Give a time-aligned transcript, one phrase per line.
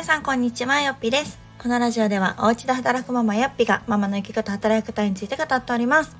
[0.00, 1.38] 皆さんこんにちはよっぴです。
[1.58, 6.16] このラジオではお家で働くママよっぴがママの生き方働き方について語っております、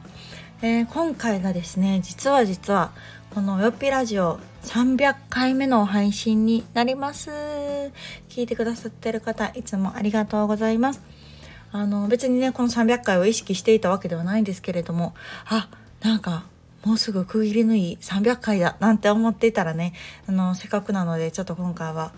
[0.61, 2.93] えー、今回がですね実は実は
[3.35, 7.31] このよっぴラジオ300回目の配信になります。
[8.29, 11.01] 聞いてくださってる方いつもありがとうございます。
[11.73, 15.15] あの別にねこの300回を意識していたわけではないんですけれども
[15.47, 15.71] あ
[16.03, 16.45] なんか
[16.85, 19.95] もうすぐ区切りのいい300回だなんて思っていたらね
[20.27, 22.13] あのせっかくなのでちょっと今回は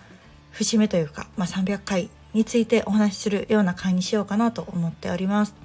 [0.53, 5.55] 節目というか、まあ、300回についてお話しするような回にしようかなと思っております。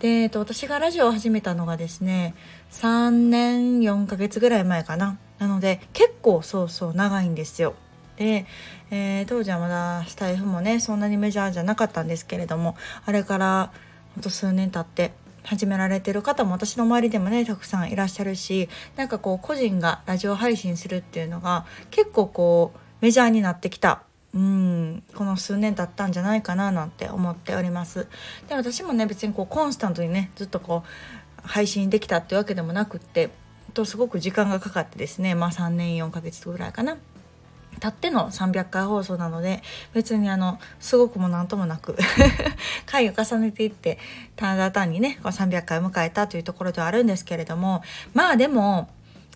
[0.00, 2.34] で、えっと、私がラジオを始めたのがですね
[2.70, 7.74] 3年4ヶ月ぐらい前かななので結構そうそう長いんですよ。
[8.16, 8.46] で、
[8.90, 12.76] えー、当時はまだスタイフもねそんなにメジャーじゃなかったんですけれども
[13.06, 13.72] あれから
[14.14, 15.12] ほんと数年経って
[15.44, 24.02] 始められてる方も私の周りでもねたくさんいらっしゃるしなんかこう個人がラジオ配信するっていうのが結構こうメジャーになってきた
[24.34, 28.06] うんこの数年経ったんじゃないかななんて思っております。
[28.48, 30.84] で私もね別にこうコンスタントにねずっとこ
[31.44, 33.30] う配信できたってわけでもなくって
[33.72, 36.98] とすごく時間がかかってですねまあ3年4ヶ月ぐらいかな。
[37.78, 39.62] たっての300回放送なので
[39.94, 41.96] 別にあのすごくも何ともなく
[42.86, 43.98] 回を重ねていって
[44.34, 47.82] ただ単にね300回を迎えたというところではあるんですけれども
[48.14, 48.88] まあでも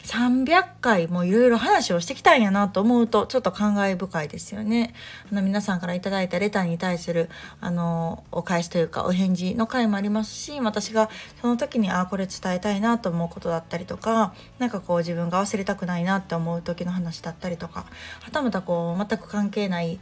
[0.04, 4.94] 300回もいろいろ話をしてきたんやなと思うとちょっと感慨深いですよね。
[5.30, 11.08] あの皆さんから頂いたレターに対するあのお返しというかお返事の回もありますし私が
[11.40, 17.86] その時にああこれ伝えたいなと思うことだったりとか何かこう自分が忘れたくないなって思う時の話だったりとか
[18.20, 20.00] はたまたこう全く関係ない、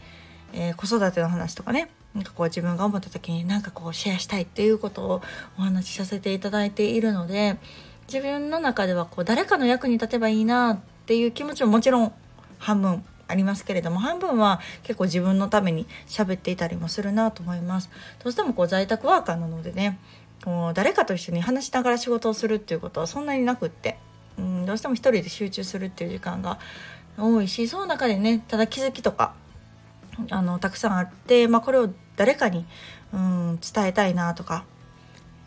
[0.52, 5.22] えー、子育ての話とかねなんかこう自分が思った時になんかこうシェアしたいっていうことを
[5.58, 7.56] お話しさせていただいているので
[8.12, 12.12] 自分の中ではこう誰かの役に立てばいいなっていう気持ちももちろん
[12.58, 17.88] 半分ありますけれども半分は結構自分のために喋っていたりもするなと思います。
[18.22, 20.00] どうしてもこう在宅ワーカーなのでね
[20.44, 23.96] こう誰かと一緒に話しながら仕事をするっていうことはそんなになくって、
[24.36, 26.58] うん、どうしても一人で集中するっていう時間が
[27.16, 29.34] 多いしその中でねただ気づきとか
[30.30, 32.66] あのたくさんあって、まあ、これを誰かに、
[33.12, 34.64] うん、伝えたいなとか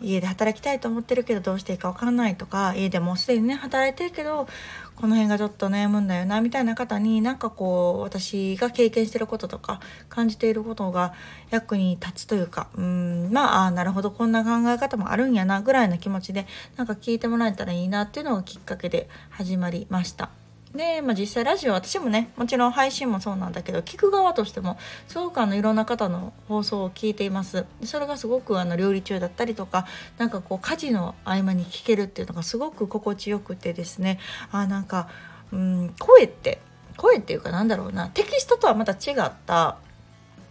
[0.02, 4.48] 家で働きたいと思ってるけどどうしていいか分かんないとか家でもうすでにね働いてるけど
[4.96, 11.14] この辺がちょっと悩むんだよなみたいな方になんかこう私が経験してることとか感じていることが
[11.50, 20.43] 役に立つというかうんまああなるほどこんな考え方もあるんやなぐらいの気持ちでなんか聞いてもらえたらいいなっていうのがきっかけで始まりました。
[20.76, 29.86] で、まあ、実際ラジオ私もねもちろん配信もそうなんだけど聞く側としてもすごくあのいろんな方の放送を聞いていますそれがすごくあの料理中だったりとか
[30.18, 34.20] なんかこう家事の合間に聞けるっていうのがすごく心地よくてですね
[34.52, 35.10] あなんか
[35.52, 36.60] うん声って
[36.98, 39.78] 声っていうかなんだろうなテキストとはまた違った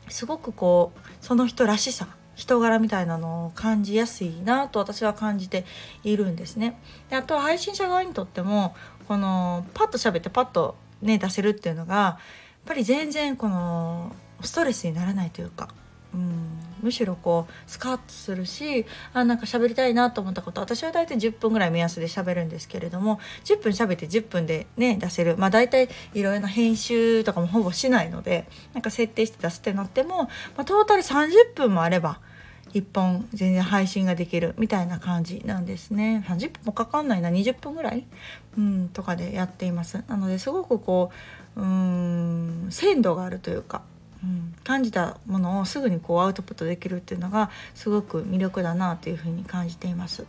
[0.09, 5.65] すごくこうその人らしさ人柄みたいなのを感じやすいなと私は感じて
[6.03, 6.81] いるんですね。
[7.11, 8.75] であとは配信者側にとっても
[9.09, 12.19] このパッと喋ってパッとね出せるっていうのがやっ
[12.67, 15.69] ぱり全然このストレスにならないというか、
[16.15, 25.37] うん、むしろこうスカッとするしあなんか喋りたいなと思ったこと私は大体10分ぐらい目安で喋るんですけれども10分喋って10分でね出せる。
[25.37, 32.21] まあ大体いろいろな編集とかもほぼしないのでなんか設定して出すってなっても、まあ、トータル30分もあれば
[32.75, 36.25] 1本全然配信ができるみたいな感じなんですね。
[36.27, 37.29] 30分もかかんないな。
[37.31, 38.05] 20分ぐらい、
[38.57, 40.03] うん、とかでやっています。
[40.09, 41.11] なのですごくこ
[41.57, 43.83] ううん鮮度があるというか、
[44.23, 50.25] うん、感じたものをすぐにこうアウトプットできるっていうのがすごく魅力だなというふうに感じています。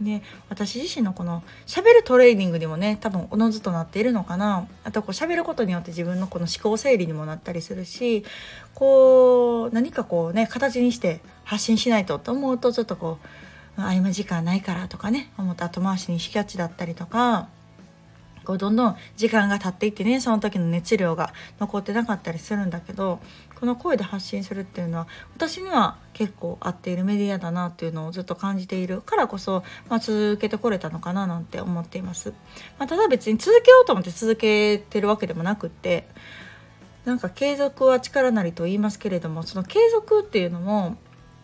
[0.00, 4.66] で私自身のこの喋るトレーニングにもね多分おのずとなっているのかな。
[4.82, 8.24] あとこう喋ることによって自分のこの思考整理にもなったりするし
[8.74, 13.18] こう何かこうね形にして発信しないとと思うとちょっとこ
[13.76, 17.48] う合間時間ないからとかね思って後回しにしがちだったりとか
[18.44, 23.20] こうどんどん時間が経っていってねその時の熱量が残ってなかったりするんだけど
[23.64, 32.34] この声で発信するっていうのは私には結構合っているメディアだなっていうのをずっと感じているからこそ、まあ、続けてこれたのかななんて思っています。
[32.78, 36.06] まあ、ただ別に続けようと思って続けてるわけでもなくって
[37.06, 40.98] なんか継続は力なりと言いますけれどもその継続っていうのも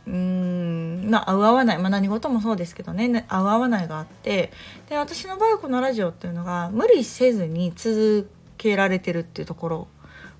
[0.06, 4.52] うーんまあ合う合わない、まあ、何事もそうですけどね合う合わないがあって
[4.90, 8.28] で私の場合このラジオっていうのが無理せずに続
[8.58, 9.88] けられてるっていうところ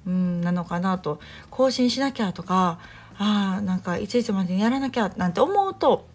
[0.07, 1.21] うんなのかなと
[1.51, 2.79] 更新しなきゃとか
[3.19, 6.07] あなんかいついつまでにやらなきゃなんて思うと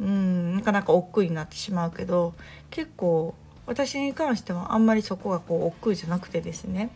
[0.00, 2.34] うんなかなか億劫になってしまうけど
[2.70, 3.34] 結構
[3.66, 6.90] 私に関してはあんまりそこがこう億劫じゃなくてですね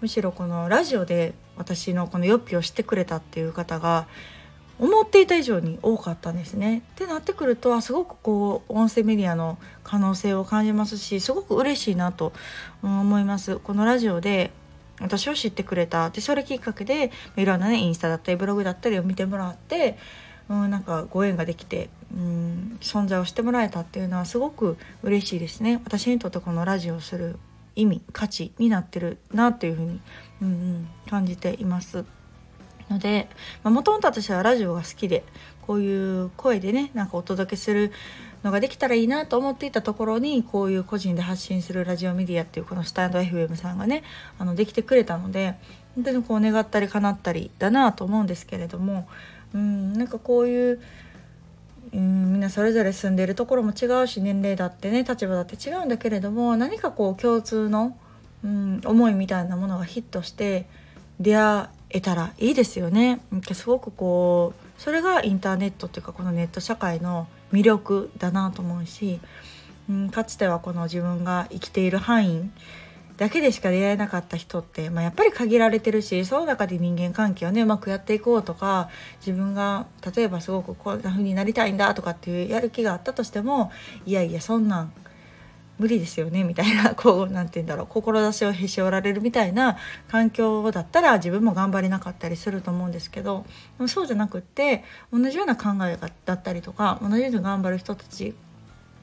[0.00, 4.06] むしろこのラジオで私のこのヨッピを知ってくれたっていう方が
[4.78, 6.84] 思っていた以上に多かったんですね。
[6.92, 12.32] ってなってくるとすごくこう音声メディアの可能性を感じますしすごく嬉しいなと
[12.82, 13.56] 思います。
[13.56, 14.52] このラジオで
[15.00, 19.96] 私を知ってくれたでそれきっかけでいろんなねインスタだったりブログだったりを見てもらって、
[20.48, 27.38] うん、なんかご縁ができて、うん、存在をしてもらえたっていうのはすごく嬉しいですね私にとってこのラジオをする
[27.76, 30.00] 意味価値になってるなというふうに、
[30.42, 32.04] うんうん、感じています。
[32.90, 33.28] ので
[33.64, 35.24] もともと私はラジオが好きで
[35.66, 37.92] こういう声でねなんかお届けする
[38.42, 44.04] のができたらいいなと思っていたところにこういう個人で発信するラジオメディアっていうこのスタンド FM さんがね
[44.38, 45.56] あのできてくれたので
[45.94, 49.08] 本当にこう願ったり叶ったりだなと思うんですけれども
[49.54, 50.80] うんなんかこういう
[51.92, 57.96] うんみんなそれぞれ住んでいるところも違うし年齢だってね立場だって違うんだけれども何かこう共通の、
[58.44, 60.66] うん、思いみたいなものがヒットして
[61.18, 63.20] 出会えたらいいですよね。
[63.52, 69.20] すごくこうそれがインターネットっていうかこのネット社会の魅力だなと思うし、
[69.88, 72.50] うん、かつてはこの自分が生きている範囲
[73.16, 78.90] だけでしか出会えなかった人って、まあ、やっぱり限られてるしその中で人間関係をねうまくやっていこうとか
[79.26, 83.72] 自分が例えばすごくこんな風になりたいんだとかっていうやる気があったとしても
[84.06, 84.92] いやいやそんなん
[85.78, 89.76] 無理ですよねみたいな こう何て言うんだろう志をへし折られるみたいな
[90.08, 93.44] 環境だったら自分も頑張れなかったりすると思うんですけど
[93.78, 98.34] でもそうじゃなくって同じような考えだったりとか同じように頑張る人たち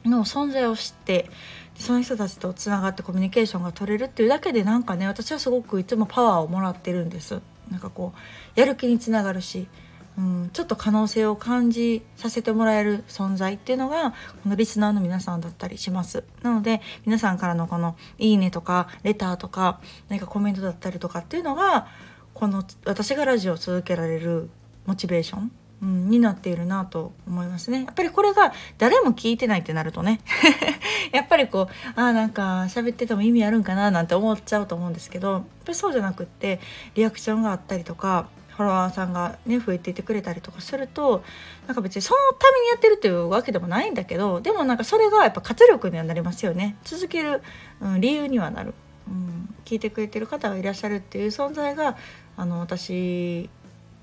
[0.06, 1.30] の存在を知って
[1.76, 7.42] その人たちとつながってコミュニケーションが取れるっていうだけでなんかね私はすごくいつもパワーをもらってるんです。
[7.70, 8.14] なんかこ
[8.56, 9.68] うやる気につながるし
[10.18, 14.12] うん、ちょっと可能性を感じさせてもらえる存在っていうのが
[14.44, 16.24] このリスナーの皆さんだったりします。
[16.42, 21.88] なので皆さんからのこの「いいね」とかレターとか何かコメントだったりとかっていうのが
[22.34, 24.50] この私がラジオを続けられる
[24.86, 25.52] モチベーション、
[25.82, 27.84] うん、になっているなと思いますね。
[27.84, 30.22] やっぱりこれが誰も聞いてないってなるとね
[31.12, 36.62] やっぱりこうああなんか喋ってても意味あるんかななんて思っちゃうと思うんですけどやっぱりそうじゃなくって
[36.94, 41.24] リアクションがあったりとかフォロワーさんがね増えていてくれたりとかすると
[41.68, 47.42] なんか別にそのためにやってるっていうわけでもないんだけどでもなんかそれがやっぱ活力にはなりますよね続ける、
[47.82, 48.74] うん、理由にはなる、
[49.08, 51.98] うん、聞いてくれてる方がいらっしゃるっていう存在が
[52.38, 53.50] あの私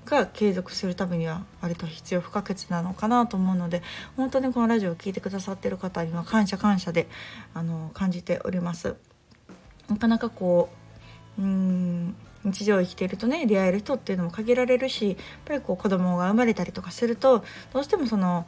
[0.05, 3.81] が継続するためには割と必要不可欠なのかなと思うので
[4.17, 7.07] 本当にこのラジオを聴いてくださってる方には感謝感謝で
[7.53, 8.95] あの感じております。
[9.89, 10.69] なかなかこ
[11.37, 17.43] ううん日常生きてるとね出会える人っていうのも限られるしやっぱりこう子供が生まれたりとかすると
[17.73, 18.45] どうしてもその、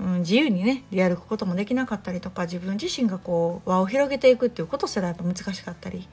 [0.00, 6.08] うん、自由にね出歩くこともできなかったりとか自分自身がこう輪を広げていくっていうことすらやっぱ難しかったり。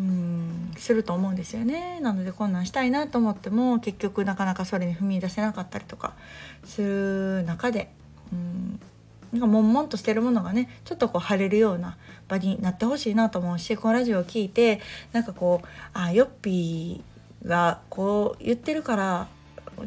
[0.00, 6.14] うんすると思うんですよねなのでこんなんしたいなと思っても結局なかなかそれに踏み出せなかったりとか
[6.64, 7.92] する中で
[9.34, 11.96] なんか悶々としてるものがねちょっとこう晴れるような
[12.28, 14.80] 場になってほしいなと思うしこのラジオを聞いて
[15.12, 19.26] なんかこうあヨッピーがこう言ってるから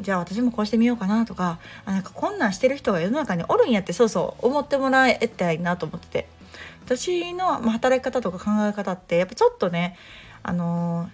[0.00, 6.38] じゃあ私もこうしてみようかなとかあなんかこんなんしてる人が世の中におるんやってそうそう思ってもらえたいなと思ってて。
[6.84, 9.94] 私の働き方とか考え方ってやっぱちょっとね
[10.42, 11.10] あの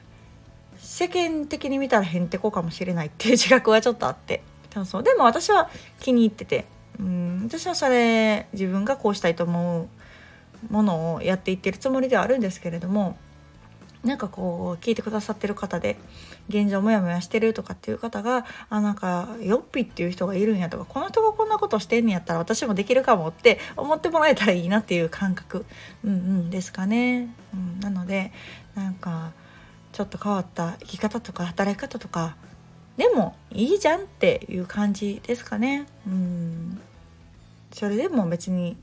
[0.76, 4.42] ー、世間的に見たらへんてこかもしれないっていう自覚はちょっとあって。
[4.84, 6.66] そうでも私は気に入ってて。
[6.98, 9.88] うん私はそれ自分がこうしたいと思
[10.70, 13.16] うものをやっていってるつもりではあるんですけれども
[14.04, 15.96] なんかこう聞いてくださってる方で
[16.48, 25.64] 現状モヤモヤしてるとかっていう方があなんかよっぴっていう人がいるんやとかこの人がこんなことしてんねやったら私もできるかもって思ってもらえたらいいなっていう感覚、
[26.04, 27.34] うんうん、ですかね。
[27.54, 28.32] うん、なので
[28.74, 29.32] なんか
[29.92, 32.36] ちょっと変わった生き方とか働き方とか
[32.98, 35.86] でもいいじゃんっていう感じですかね。
[36.06, 36.63] うん
[37.74, 38.76] それでも別に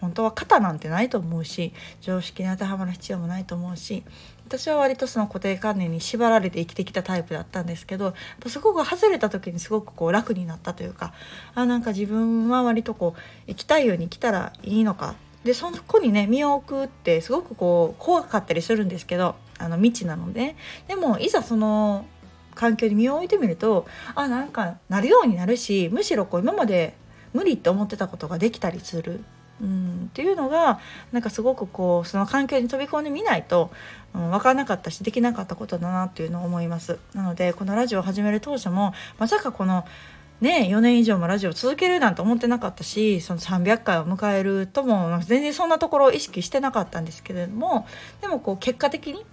[0.00, 4.02] 本当は型なんてないと思うし常識に当てはまる必要もないと思うし
[4.46, 8.14] 私は割とその固定観念に縛られて生きてきたタイプだったんですけど
[8.46, 11.12] そこが外れた時にすごくこう楽になったというか
[11.54, 15.14] あなんか自分は割とこう生きたいように来たらいいのか。
[15.44, 20.56] でそこにね身を置くってすごくこう怖かったりするんですけどあの未知なので。
[20.88, 22.06] でもいざその
[22.54, 23.86] 環境に身を置いてみると
[24.16, 26.96] あなんかなるようになるしむしろこう今まで
[27.38, 29.24] 無理って思ってたことができたりする。
[29.60, 30.78] うん、っていうのが
[31.10, 33.72] なんかすごくこうその環境に飛び込んでみないと、
[34.14, 36.98] うん、分からなかったしできなかったことだなっていうのを思います。
[37.14, 39.84] なのでこのラジオを始める当初もまさかこの
[40.40, 47.86] ね4年以上もラジオを続けるなんて思ってなかったしその300回を迎えるとも全然そんなところを意識してなかったんですけれども
[48.20, 49.26] でもこう結果的に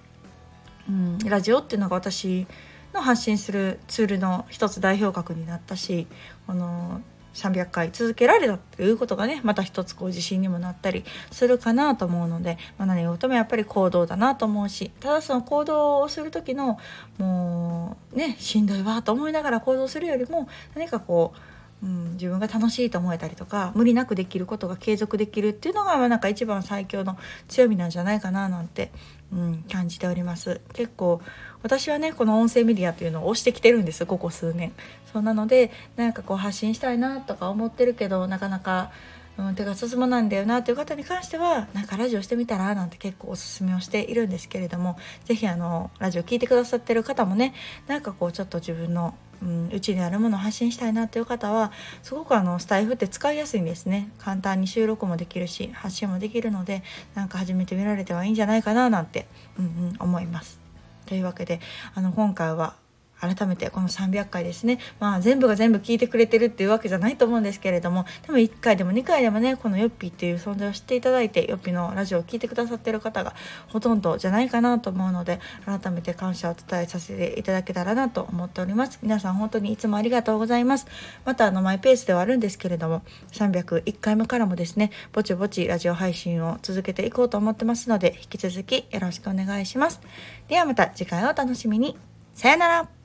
[0.87, 2.45] うん、ラジオっていうのが私
[2.93, 6.07] の発信するツールの一つ代表格になったし
[6.47, 7.01] この
[7.35, 16.79] 300回続けられたっていうことがねまた一つこう自信にもなったりするかなと思うので、まあ、何事もやっぱり行動だなと思うしただその行動をする時の
[17.17, 21.39] もうねしんどいわと思いながら行動するよりも何かこう
[21.83, 28.91] うん、自分が楽しいと思えたりとか無理なくできることが継続できるっていうのが、まあ、なんか一番最強の強みなんじゃないかななんて、
[29.35, 30.61] うん、感じております。
[30.73, 31.21] 結構
[31.61, 34.05] 私はねこの音声メディアっていうのを推してきてるんです。
[34.05, 34.71] ここ数年。
[35.11, 38.91] そうなのでなんかこう発信したいなとか思ってるけどなかなか
[39.37, 47.53] うん、手が進まないんだよなという方に関してはなんかラジオしてみたらなんて結構おすすめをしているんですけれども是非ラジオ聴いてくださってる方もね
[47.87, 51.71] なんかこうちょっと自分のうち、ん、にあるものを発信したいなっていう方は
[52.03, 59.27] すごくあのスタイフって使いやすいんですね簡単に収録もできるし発信もできるのでなんか始めてみられてはいいんじゃないかななんて、
[59.59, 60.59] うんうん、思います。
[61.05, 61.59] というわけで
[61.93, 62.75] あの今回は
[63.19, 64.79] 改めてこの300回ですね。
[64.99, 73.33] まあ全部が全部聞いてくれてるっていうわけじゃないと思うんですけれどもでも1回でも2回でもねこのヨッピーっていう存在を知っていただいてヨッピーのラジオを聴いてくださってる方が
[73.67, 78.99] ほとんどじゃないかなと思うので改めて感謝を伝えさせていただけたらなと思っております。
[79.01, 80.87] 皆さん本当にいつもありがとうございます。
[81.23, 90.01] またあのマイペースではあるんですけれども301回目からもですねぼちぼちラジオ配信を続けていこうと思ってますので引き続きよろしくお願いします。
[90.47, 91.97] ではまた次回をお楽しみに。
[92.33, 93.04] さよなら。